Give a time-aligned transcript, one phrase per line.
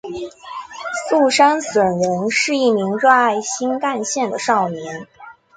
[1.09, 5.05] 速杉隼人是一名热爱新干线的少年。